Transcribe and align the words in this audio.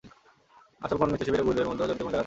আসল 0.83 0.97
কোন 0.99 1.09
মৃত্যু 1.11 1.25
শিবিরে 1.27 1.45
"গুইদো"'র 1.47 1.69
মত 1.69 1.77
চরিত্রের 1.79 1.97
কোন 1.97 1.97
জায়গা 1.97 1.99
থাকত 1.99 2.17
না। 2.17 2.19